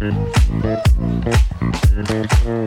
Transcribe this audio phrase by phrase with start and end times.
[0.00, 2.59] Mm-hmm.